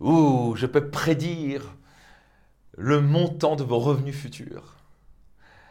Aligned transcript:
Ouh, 0.00 0.54
je 0.56 0.66
peux 0.66 0.90
prédire 0.90 1.76
le 2.76 3.00
montant 3.00 3.56
de 3.56 3.62
vos 3.62 3.78
revenus 3.78 4.16
futurs. 4.16 4.76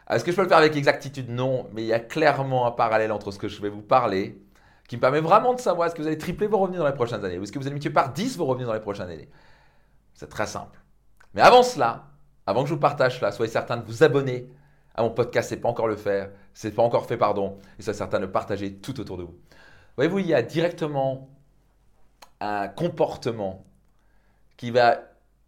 Est-ce 0.10 0.24
que 0.24 0.32
je 0.32 0.36
peux 0.36 0.44
le 0.44 0.48
faire 0.48 0.58
avec 0.58 0.76
exactitude? 0.76 1.30
Non, 1.30 1.68
mais 1.74 1.84
il 1.84 1.88
y 1.88 1.94
a 1.94 2.00
clairement 2.00 2.66
un 2.66 2.72
parallèle 2.72 3.12
entre 3.12 3.32
ce 3.32 3.40
que 3.40 3.48
je 3.48 3.62
vais 3.62 3.70
vous 3.70 3.82
parler 3.82 4.42
qui 4.88 4.96
me 4.96 5.02
permet 5.02 5.22
vraiment 5.22 5.54
de 5.54 5.60
savoir 5.60 5.88
est-ce 5.88 5.96
que 5.96 6.02
vous 6.02 6.08
allez 6.08 6.18
tripler 6.18 6.48
vos 6.48 6.58
revenus 6.58 6.80
dans 6.80 6.88
les 6.88 6.94
prochaines 6.94 7.24
années 7.24 7.38
ou 7.38 7.44
est-ce 7.44 7.52
que 7.52 7.60
vous 7.60 7.66
allez 7.66 7.76
multiplier 7.76 7.94
par 7.94 8.12
10 8.12 8.38
vos 8.38 8.46
revenus 8.46 8.66
dans 8.66 8.74
les 8.74 8.80
prochaines 8.80 9.10
années. 9.10 9.30
C'est 10.16 10.30
très 10.30 10.48
simple. 10.48 10.80
Mais 11.36 11.42
avant 11.42 11.62
cela, 11.62 12.08
avant 12.48 12.64
que 12.64 12.70
je 12.70 12.74
vous 12.74 12.80
partage 12.80 13.20
cela, 13.20 13.32
soyez 13.32 13.52
certain 13.52 13.78
de 13.78 13.86
vous 13.86 14.04
abonner 14.04 14.50
à 14.96 15.04
mon 15.04 15.12
podcast, 15.12 15.50
c'est 15.50 15.58
pas 15.58 15.70
encore 15.70 15.88
le 15.88 15.96
faire, 15.96 16.32
c'est 16.56 16.72
pas 16.72 16.82
encore 16.82 17.06
fait, 17.06 17.18
pardon, 17.18 17.60
et 17.78 17.84
soyez 17.84 17.98
certain 17.98 18.18
de 18.18 18.26
le 18.26 18.32
partager 18.32 18.74
tout 18.78 19.00
autour 19.00 19.18
de 19.18 19.24
vous. 19.24 19.38
Voyez-vous, 19.96 20.20
il 20.20 20.28
y 20.28 20.34
a 20.34 20.42
directement 20.42 21.30
un 22.42 22.68
comportement 22.68 23.64
qui 24.60 24.72
va 24.72 25.00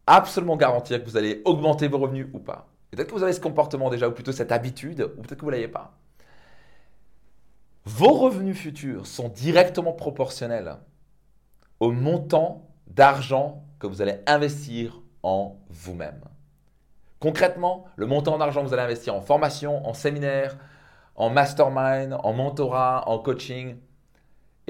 absolument 0.08 0.56
garantir 0.56 1.04
que 1.04 1.10
vous 1.10 1.18
allez 1.18 1.42
augmenter 1.44 1.90
vos 1.90 1.98
revenus 1.98 2.28
ou 2.32 2.40
pas. 2.40 2.70
Peut-être 2.92 3.10
que 3.10 3.14
vous 3.14 3.24
avez 3.24 3.34
ce 3.34 3.42
comportement 3.42 3.90
déjà, 3.90 4.08
ou 4.08 4.14
plutôt 4.14 4.32
cette 4.32 4.54
habitude, 4.54 5.02
ou 5.18 5.22
peut-être 5.22 5.36
que 5.36 5.44
vous 5.44 5.52
ne 5.52 5.58
l'avez 5.58 5.68
pas. 5.68 5.98
Vos 7.84 8.14
revenus 8.14 8.58
futurs 8.58 9.08
sont 9.08 9.28
directement 9.28 9.92
proportionnels 9.92 10.78
au 11.82 11.92
montant 11.92 12.70
d'argent 12.88 13.66
que 13.80 13.88
vous 13.88 14.02
allez 14.02 14.16
investir 14.28 15.02
en 15.24 15.58
vous-même. 15.68 16.22
Concrètement, 17.20 17.88
le 17.98 18.06
montant 18.06 18.38
d'argent 18.38 18.62
que 18.62 18.68
vous 18.68 18.74
allez 18.74 18.84
investir 18.84 19.14
en 19.14 19.20
formation, 19.20 19.86
en 19.86 19.94
séminaire, 19.94 20.56
en 21.16 21.30
mastermind, 21.30 22.14
en 22.24 22.32
mentorat, 22.32 23.10
en 23.10 23.20
coaching. 23.20 23.76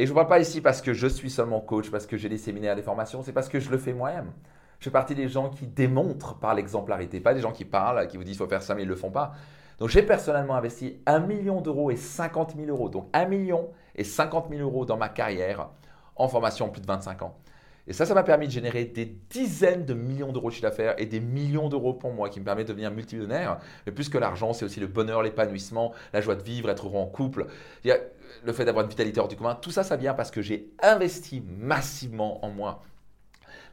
Et 0.02 0.08
je 0.08 0.14
ne 0.14 0.16
parle 0.16 0.30
pas 0.30 0.40
ici 0.40 0.62
parce 0.62 0.82
que 0.82 0.96
je 0.96 1.06
suis 1.06 1.30
seulement 1.30 1.60
coach, 1.60 1.92
parce 1.92 2.08
que 2.08 2.18
j'ai 2.18 2.28
des 2.28 2.40
séminaires, 2.40 2.76
des 2.76 2.82
formations, 2.82 3.22
c'est 3.22 3.34
parce 3.34 3.48
que 3.48 3.60
je 3.60 3.70
le 3.70 3.78
fais 3.78 3.94
moi-même. 3.94 4.32
Je 4.80 4.86
fais 4.86 4.90
partie 4.90 5.14
des 5.14 5.28
gens 5.28 5.52
qui 5.52 5.68
démontrent 5.68 6.40
par 6.40 6.56
l'exemplarité, 6.56 7.20
pas 7.20 7.36
des 7.36 7.42
gens 7.42 7.52
qui 7.52 7.66
parlent, 7.66 8.08
qui 8.08 8.18
vous 8.18 8.24
disent 8.24 8.32
qu'il 8.36 8.44
faut 8.44 8.50
faire 8.50 8.64
ça 8.64 8.74
mais 8.74 8.82
ils 8.82 8.86
ne 8.88 8.90
le 8.90 8.96
font 8.96 9.12
pas. 9.12 9.34
Donc 9.78 9.90
j'ai 9.90 10.02
personnellement 10.02 10.56
investi 10.56 10.98
1 11.06 11.20
million 11.20 11.62
d'euros 11.62 11.92
et 11.92 11.98
50 11.98 12.56
000 12.56 12.68
euros, 12.70 12.90
donc 12.90 13.10
1 13.14 13.26
million 13.26 13.70
et 13.96 14.04
50 14.04 14.48
000 14.50 14.62
euros 14.64 14.86
dans 14.86 14.98
ma 14.98 15.08
carrière 15.08 15.70
en 16.16 16.28
formation 16.28 16.66
en 16.66 16.70
plus 16.70 16.82
de 16.82 16.88
25 16.88 17.22
ans. 17.22 17.38
Et 17.88 17.94
ça, 17.94 18.06
ça 18.06 18.14
m'a 18.14 18.24
permis 18.24 18.48
de 18.48 18.52
générer 18.52 18.86
des 18.86 19.06
dizaines 19.06 19.86
de 19.86 19.94
millions 19.94 20.32
d'euros 20.32 20.50
de 20.50 20.54
chiffre 20.54 20.68
d'affaires 20.68 20.96
et 20.98 21.06
des 21.06 21.20
millions 21.20 21.68
d'euros 21.68 21.94
pour 21.94 22.14
moi 22.14 22.30
qui 22.30 22.40
me 22.40 22.46
permet 22.46 22.64
de 22.64 22.70
devenir 22.70 22.92
multimillionnaire. 22.92 23.60
Mais 23.86 23.92
plus 23.92 24.08
que 24.08 24.18
l'argent, 24.18 24.54
c'est 24.54 24.66
aussi 24.66 24.80
le 24.80 24.88
bonheur, 24.88 25.24
l'épanouissement, 25.24 25.94
la 26.14 26.22
joie 26.22 26.36
de 26.36 26.44
vivre, 26.44 26.70
être 26.70 26.88
heureux 26.88 27.00
en 27.00 27.08
couple, 27.08 27.48
le 27.84 28.54
fait 28.54 28.66
d'avoir 28.66 28.86
une 28.86 28.90
vitalité 28.90 29.20
hors 29.20 29.28
du 29.28 29.36
commun. 29.36 29.56
Tout 29.56 29.72
ça, 29.72 29.84
ça 29.84 29.96
vient 29.96 30.14
parce 30.14 30.32
que 30.32 30.42
j'ai 30.42 30.70
investi 30.82 31.44
massivement 31.60 32.44
en 32.46 32.50
moi. 32.50 32.84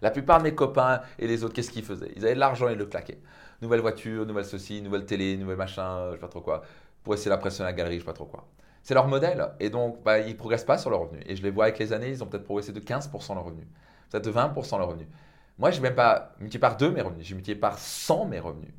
La 0.01 0.11
plupart 0.11 0.39
de 0.39 0.45
mes 0.45 0.55
copains 0.55 1.01
et 1.19 1.27
les 1.27 1.45
autres, 1.45 1.55
qu'est-ce 1.55 1.71
qu'ils 1.71 1.85
faisaient? 1.85 2.13
Ils 2.17 2.25
avaient 2.25 2.35
de 2.35 2.41
l'argent 2.41 2.69
et 2.69 2.73
ils 2.73 2.79
le 2.79 2.87
claquaient. 2.87 3.21
Nouvelle 3.61 3.81
voiture, 3.81 4.25
nouvelle 4.25 4.45
ceci, 4.45 4.81
nouvelle 4.81 5.05
télé, 5.05 5.37
nouvelle 5.37 5.57
machin, 5.57 6.05
je 6.05 6.09
ne 6.09 6.13
sais 6.15 6.21
pas 6.21 6.29
trop 6.29 6.41
quoi, 6.41 6.63
pour 7.03 7.15
essayer 7.15 7.31
d'impressionner 7.31 7.71
la 7.71 7.73
galerie, 7.73 7.95
je 7.95 8.01
ne 8.01 8.03
sais 8.03 8.07
pas 8.07 8.13
trop 8.13 8.27
quoi. 8.27 8.47
C'est 8.85 8.95
leur 8.95 9.09
modèle 9.09 9.49
et 9.61 9.69
donc 9.69 10.03
bah, 10.03 10.21
ils 10.21 10.33
ne 10.33 10.35
progressent 10.35 10.65
pas 10.65 10.79
sur 10.79 10.91
leurs 10.91 11.01
revenus. 11.01 11.23
Et 11.27 11.35
je 11.37 11.43
les 11.43 11.51
vois 11.51 11.65
avec 11.65 11.79
les 11.79 11.93
années, 11.93 12.11
ils 12.11 12.23
ont 12.23 12.27
peut-être 12.27 12.45
progressé 12.45 12.73
de 12.73 12.81
15% 12.81 13.35
leurs 13.35 13.45
revenus, 14.09 14.25
peut-être 14.25 14.25
de 14.25 14.33
20% 14.33 14.79
leurs 14.79 14.89
revenus. 14.89 15.09
Moi, 15.59 15.71
je 15.71 15.77
n'ai 15.77 15.83
même 15.83 15.95
pas 15.95 16.35
multiplié 16.39 16.61
par 16.61 16.77
2 16.77 16.91
mes 16.91 17.03
revenus, 17.03 17.27
j'ai 17.27 17.35
multiplié 17.35 17.59
par 17.59 17.79
100 17.79 18.27
mes 18.27 18.41
revenus. 18.41 18.73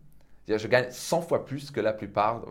Je 0.47 0.67
gagne 0.67 0.89
100 0.89 1.21
fois 1.21 1.45
plus 1.45 1.69
que 1.69 1.79
la 1.79 1.93
plupart, 1.93 2.43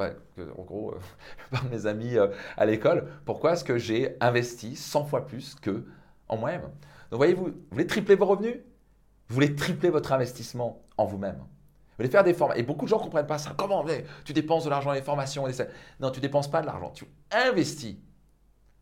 en 0.57 0.63
gros, 0.63 0.93
euh, 0.93 1.57
mes 1.71 1.87
amis 1.87 2.17
euh, 2.17 2.29
à 2.57 2.65
l'école. 2.65 3.09
Pourquoi 3.25 3.55
est-ce 3.55 3.65
que 3.65 3.77
j'ai 3.77 4.17
investi 4.21 4.77
100 4.77 5.07
fois 5.07 5.27
plus 5.27 5.57
que 5.57 5.85
en 6.29 6.37
moi-même 6.37 6.63
Donc, 7.11 7.19
voyez-vous, 7.19 7.47
vous 7.47 7.55
voulez 7.73 7.87
tripler 7.89 8.15
vos 8.15 8.27
revenus? 8.27 8.57
Vous 9.29 9.35
voulez 9.35 9.57
tripler 9.57 9.91
votre 9.91 10.13
investissement 10.13 10.85
en 10.97 11.07
vous-même 11.07 11.43
vous 11.99 12.05
voulez 12.05 12.13
faire 12.13 12.23
des 12.23 12.33
formations. 12.33 12.61
Et 12.61 12.65
beaucoup 12.65 12.85
de 12.85 12.91
gens 12.91 12.99
ne 12.99 13.03
comprennent 13.03 13.27
pas 13.27 13.39
ça. 13.39 13.55
Comment 13.57 13.85
Tu 14.25 14.33
dépenses 14.33 14.65
de 14.65 14.71
l'argent 14.71 14.91
dans 14.91 14.95
les 14.95 15.03
formations. 15.03 15.49
Non, 15.99 16.13
tu 16.13 16.21
ne 16.21 16.23
dépenses 16.23 16.49
pas 16.49 16.61
de 16.61 16.67
l'argent. 16.67 16.93
Tu 16.95 17.05
investis. 17.33 17.97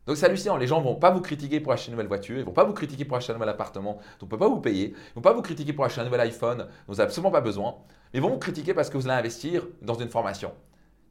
Donc 0.07 0.15
c'est 0.15 0.25
hallucinant. 0.25 0.57
Les 0.57 0.67
gens 0.67 0.81
vont 0.81 0.95
pas 0.95 1.11
vous 1.11 1.21
critiquer 1.21 1.59
pour 1.59 1.73
acheter 1.73 1.89
une 1.89 1.93
nouvelle 1.93 2.07
voiture. 2.07 2.37
Ils 2.37 2.45
vont 2.45 2.53
pas 2.53 2.63
vous 2.63 2.73
critiquer 2.73 3.03
pour 3.05 3.17
acheter 3.17 3.31
un 3.31 3.35
nouvel 3.35 3.49
appartement. 3.49 3.93
Donc 3.93 4.03
on 4.21 4.25
ne 4.25 4.29
peut 4.29 4.37
pas 4.37 4.47
vous 4.47 4.61
payer. 4.61 4.93
Ils 5.11 5.15
vont 5.15 5.21
pas 5.21 5.33
vous 5.33 5.41
critiquer 5.41 5.73
pour 5.73 5.83
acheter 5.83 5.99
un 6.01 6.05
nouvel 6.05 6.21
iPhone. 6.21 6.59
dont 6.59 6.65
vous 6.87 6.95
n'avez 6.95 7.03
absolument 7.03 7.31
pas 7.31 7.41
besoin. 7.41 7.75
Mais 8.13 8.19
ils 8.19 8.21
vont 8.21 8.29
vous 8.29 8.39
critiquer 8.39 8.73
parce 8.73 8.89
que 8.89 8.97
vous 8.97 9.07
allez 9.07 9.19
investir 9.19 9.67
dans 9.81 9.95
une 9.95 10.09
formation. 10.09 10.53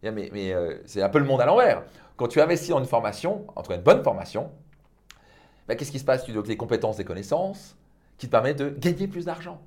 Mais, 0.02 0.30
euh, 0.34 0.78
c'est 0.86 1.02
un 1.02 1.08
peu 1.08 1.18
le 1.18 1.26
monde 1.26 1.40
à 1.40 1.46
l'envers. 1.46 1.84
Quand 2.16 2.28
tu 2.28 2.40
investis 2.40 2.70
dans 2.70 2.78
une 2.78 2.86
formation, 2.86 3.46
en 3.54 3.62
tout 3.62 3.68
cas 3.68 3.76
une 3.76 3.82
bonne 3.82 4.02
formation, 4.02 4.50
ben, 5.68 5.76
qu'est-ce 5.76 5.92
qui 5.92 5.98
se 5.98 6.04
passe? 6.04 6.24
Tu 6.24 6.32
donnes 6.32 6.44
des 6.44 6.56
compétences, 6.56 6.96
des 6.96 7.04
connaissances 7.04 7.76
qui 8.16 8.26
te 8.26 8.30
permettent 8.30 8.58
de 8.58 8.70
gagner 8.70 9.08
plus 9.08 9.26
d'argent. 9.26 9.60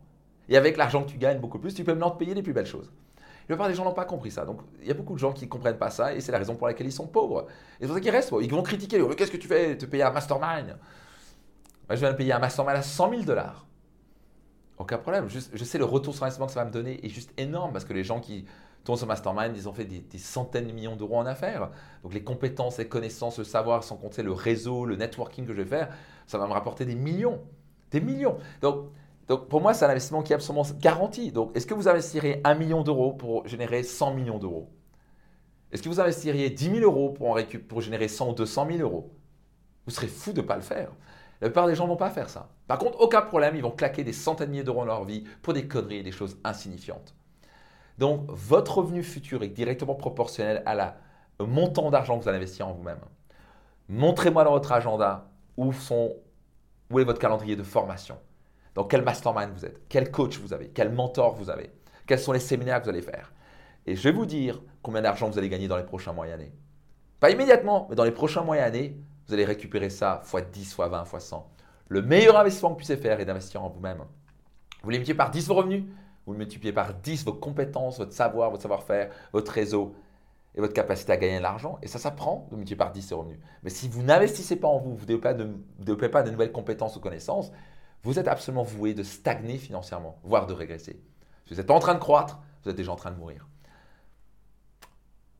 Et 0.48 0.58
avec 0.58 0.78
l'argent 0.78 1.04
que 1.04 1.12
tu 1.12 1.18
gagnes 1.18 1.40
beaucoup 1.40 1.60
plus, 1.60 1.76
tu 1.76 1.84
peux 1.84 1.92
maintenant 1.92 2.10
te 2.10 2.18
payer 2.18 2.34
les 2.34 2.42
plus 2.42 2.54
belles 2.54 2.66
choses. 2.66 2.92
La 3.50 3.56
plupart 3.56 3.68
des 3.68 3.74
gens 3.74 3.84
n'ont 3.84 3.94
pas 3.94 4.06
compris 4.06 4.30
ça. 4.30 4.46
Donc, 4.46 4.62
il 4.80 4.88
y 4.88 4.92
a 4.92 4.94
beaucoup 4.94 5.16
de 5.16 5.20
gens 5.20 5.34
qui 5.34 5.46
ne 5.46 5.50
comprennent 5.50 5.80
pas 5.80 5.90
ça 5.90 6.14
et 6.14 6.22
c'est 6.22 6.32
la 6.32 6.38
raison 6.38 6.56
pour 6.56 6.68
laquelle 6.68 6.86
ils 6.86 6.94
sont 6.94 7.08
pauvres. 7.08 7.48
Et 7.80 7.82
c'est 7.82 7.88
pour 7.88 7.96
ça 7.96 8.02
qu'ils 8.02 8.12
restent. 8.12 8.32
Ils 8.42 8.52
vont 8.52 8.62
critiquer. 8.62 9.04
Qu'est-ce 9.18 9.32
que 9.32 9.38
tu 9.38 9.48
fais? 9.48 9.76
Te 9.76 9.88
payer 9.88 10.04
un 10.04 10.12
mastermind? 10.12 10.78
Je 11.90 11.96
vais 11.96 12.12
me 12.12 12.16
payer 12.16 12.32
un 12.32 12.40
mastermind 12.40 12.78
à 12.78 12.84
100 12.84 13.10
000 13.10 13.24
dollars. 13.24 13.66
Aucun 14.78 15.00
problème. 15.00 15.28
je 15.28 15.64
sais 15.64 15.78
le 15.80 15.84
retour 15.84 16.14
sur 16.14 16.24
investissement 16.24 16.46
que 16.46 16.54
ça 16.54 16.60
va 16.60 16.66
me 16.68 16.72
donner 16.72 17.04
est 17.04 17.10
juste 17.10 17.34
énorme 17.38 17.74
parce 17.74 17.86
que 17.86 17.94
les 17.94 18.04
gens 18.04 18.20
qui 18.20 18.46
tournent 18.84 19.00
sur 19.00 19.08
mastermind, 19.08 19.58
ils 19.58 19.68
ont 19.68 19.74
fait 19.74 19.86
des, 19.86 20.18
centaines 20.20 20.68
de 20.68 20.72
millions 20.72 20.96
d'euros 20.96 21.18
en 21.18 21.26
affaires. 21.26 21.72
Donc, 22.04 22.14
les 22.14 22.24
compétences, 22.24 22.78
les 22.78 22.88
connaissances, 22.88 23.40
le 23.40 23.44
savoir, 23.44 23.84
sans 23.84 23.98
compter 23.98 24.22
le 24.22 24.32
réseau, 24.32 24.86
le 24.86 24.96
networking 24.96 25.46
que 25.46 25.54
je 25.54 25.62
vais 25.62 25.68
faire, 25.68 25.90
ça 26.28 26.38
va 26.38 26.48
me 26.48 26.54
rapporter 26.54 26.86
des 26.86 26.96
millions. 26.96 27.42
Des 27.90 28.00
millions. 28.00 28.38
Donc, 28.62 28.90
donc 29.30 29.48
pour 29.48 29.62
moi, 29.62 29.76
c'est 29.76 29.86
un 29.86 29.90
investissement 29.90 30.24
qui 30.24 30.34
est 30.34 30.36
absolument 30.36 30.66
garanti. 30.80 31.32
Donc 31.32 31.56
est-ce 31.56 31.68
que 31.68 31.76
vous 31.76 31.88
investirez 31.88 32.42
1 32.44 32.56
million 32.56 32.82
d'euros 32.82 33.14
pour 33.14 33.48
générer 33.48 33.84
100 33.84 34.16
millions 34.16 34.40
d'euros? 34.40 34.72
Est-ce 35.72 35.84
que 35.84 35.90
vous 35.90 36.00
investiriez 36.00 36.50
10 36.50 36.72
000 36.72 36.80
euros 36.80 37.12
pour, 37.12 37.30
en 37.30 37.80
générer 37.80 38.08
100 38.08 38.32
ou 38.32 38.34
200 38.34 38.68
000 38.72 38.80
euros? 38.80 39.14
Vous 39.86 39.92
serez 39.92 40.08
fou 40.08 40.34
de 40.34 40.42
ne 40.42 40.48
pas 40.48 40.56
le 40.56 40.64
faire. 40.64 40.90
La 41.42 41.48
plupart 41.48 41.68
des 41.68 41.76
gens 41.76 41.84
ne 41.84 41.90
vont 41.90 41.96
pas 41.96 42.10
faire 42.10 42.28
ça. 42.28 42.50
Par 42.68 42.80
contre, 42.80 43.00
aucun 43.00 43.22
problème, 43.22 43.56
ils 43.56 43.62
vont 43.62 43.72
claquer 43.72 44.04
des 44.04 44.14
centaines 44.14 44.48
de 44.48 44.52
milliers 44.52 44.64
d'euros 44.64 44.80
dans 44.80 44.86
leur 44.86 45.06
vie 45.06 45.24
pour 45.44 45.54
des 45.54 45.68
conneries 45.68 45.98
et 45.98 46.04
des 46.04 46.12
choses 46.12 46.40
insignifiantes. 46.44 47.14
Donc 48.00 48.24
votre 48.30 48.80
revenu 48.80 49.04
futur 49.04 49.44
est 49.44 49.50
directement 49.50 49.94
proportionnel 49.94 50.64
à 50.66 50.74
la, 50.74 50.98
montant 51.40 51.92
d'argent 51.92 52.18
que 52.18 52.24
vous 52.24 52.30
allez 52.30 52.40
investir 52.40 52.68
en 52.68 52.74
vous-même. 52.74 53.00
Montrez-moi 53.90 54.44
dans 54.44 54.52
votre 54.52 54.72
agenda 54.72 55.30
où, 55.56 55.72
sont, 55.72 56.16
où 56.90 57.00
est 57.00 57.04
votre 57.04 57.20
calendrier 57.20 57.56
de 57.56 57.64
formation 57.64 58.18
dans 58.80 58.86
quel 58.86 59.02
mastermind 59.02 59.52
vous 59.54 59.66
êtes, 59.66 59.82
quel 59.90 60.10
coach 60.10 60.40
vous 60.40 60.54
avez, 60.54 60.70
quel 60.70 60.90
mentor 60.90 61.36
vous 61.36 61.50
avez, 61.50 61.70
quels 62.08 62.18
sont 62.18 62.32
les 62.32 62.40
séminaires 62.40 62.80
que 62.80 62.86
vous 62.86 62.92
allez 62.92 63.02
faire? 63.02 63.34
Et 63.86 63.94
je 63.94 64.02
vais 64.02 64.14
vous 64.14 64.26
dire 64.26 64.62
combien 64.82 65.02
d'argent 65.02 65.30
vous 65.30 65.38
allez 65.38 65.50
gagner 65.50 65.68
dans 65.68 65.76
les 65.76 65.84
prochains 65.84 66.14
mois 66.14 66.30
et 66.30 66.32
années. 66.32 66.54
Pas 67.20 67.30
immédiatement, 67.30 67.88
mais 67.90 67.98
dans 67.98 68.06
les 68.06 68.14
prochains 68.14 68.42
mois 68.42 68.56
et 68.56 68.62
années, 68.62 68.98
vous 69.28 69.34
allez 69.34 69.44
récupérer 69.44 69.90
ça 69.90 70.22
fois 70.24 70.40
10, 70.40 70.74
fois 70.74 70.88
20, 70.88 71.04
fois 71.04 71.20
100. 71.20 71.46
Le 71.90 72.02
meilleur 72.02 72.38
investissement 72.38 72.70
que 72.70 72.76
vous 72.76 72.78
puissiez 72.78 72.96
faire 72.96 73.20
est 73.20 73.26
d'investir 73.26 73.62
en 73.62 73.68
vous-même. 73.68 73.98
Vous 74.82 74.92
multipliez 74.92 75.14
par 75.14 75.30
10 75.30 75.50
vos 75.50 75.56
revenus, 75.56 75.84
vous 76.26 76.34
multipliez 76.34 76.72
par 76.72 76.94
10 76.94 77.26
vos 77.26 77.34
compétences, 77.34 77.98
votre 77.98 78.14
savoir, 78.14 78.50
votre 78.50 78.62
savoir-faire, 78.62 79.12
votre 79.34 79.52
réseau 79.52 79.94
et 80.56 80.62
votre 80.62 80.74
capacité 80.74 81.12
à 81.12 81.18
gagner 81.18 81.40
de 81.40 81.44
l'argent. 81.44 81.80
Et 81.82 81.88
ça, 81.88 82.00
ça 82.00 82.12
prend 82.12 82.48
de 82.50 82.56
multiplier 82.56 82.78
par 82.78 82.94
10 82.94 83.02
ces 83.02 83.14
revenus. 83.14 83.40
Mais 83.62 83.72
si 83.72 83.90
vous 83.90 84.04
n'investissez 84.04 84.56
pas 84.56 84.70
en 84.70 84.78
vous, 84.78 84.96
vous 84.96 85.06
ne 85.06 85.18
développez 85.80 86.08
pas 86.08 86.24
de 86.24 86.32
nouvelles 86.32 86.54
compétences 86.54 86.96
ou 86.96 87.02
connaissances, 87.02 87.52
vous 88.04 88.20
êtes 88.20 88.28
absolument 88.28 88.64
voué 88.64 88.94
de 88.94 89.04
stagner 89.04 89.58
financièrement, 89.58 90.20
voire 90.24 90.48
de 90.48 90.54
régresser. 90.54 91.02
Si 91.46 91.54
vous 91.54 91.56
n'êtes 91.56 91.68
pas 91.68 91.74
en 91.74 91.80
train 91.80 91.96
de 91.96 92.00
croître, 92.00 92.40
vous 92.64 92.70
êtes 92.70 92.76
déjà 92.76 92.92
en 92.92 92.96
train 92.96 93.12
de 93.12 93.18
mourir. 93.18 93.48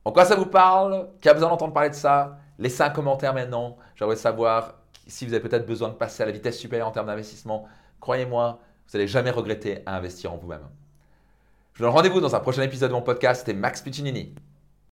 En 0.04 0.12
quoi 0.12 0.24
ça 0.24 0.34
vous 0.34 0.46
parle? 0.46 1.08
Qui 1.20 1.28
a 1.28 1.34
besoin 1.34 1.50
d'entendre 1.50 1.74
parler 1.74 1.90
de 1.90 1.94
ça? 1.94 2.38
Laissez 2.58 2.82
un 2.82 2.90
commentaire 2.90 3.34
maintenant. 3.34 3.76
J'aimerais 3.96 4.16
savoir 4.16 4.74
si 5.06 5.26
vous 5.26 5.34
avez 5.34 5.42
peut-être 5.42 5.66
besoin 5.66 5.88
de 5.88 5.94
passer 5.94 6.22
à 6.22 6.26
la 6.26 6.32
vitesse 6.32 6.58
supérieure 6.58 6.88
en 6.88 6.92
termes 6.92 7.06
d'investissement. 7.06 7.66
Croyez-moi, 8.00 8.60
vous 8.88 8.98
n'allez 8.98 9.08
jamais 9.08 9.30
regretter 9.30 9.82
à 9.86 9.96
investir 9.96 10.32
en 10.32 10.36
vous-même. 10.36 10.66
Je 11.74 11.78
vous 11.78 11.84
donne 11.84 11.94
rendez-vous 11.94 12.20
dans 12.20 12.34
un 12.34 12.40
prochain 12.40 12.62
épisode 12.62 12.90
de 12.90 12.94
mon 12.94 13.02
podcast. 13.02 13.40
C'était 13.40 13.54
Max 13.54 13.82
Piccinini. 13.82 14.34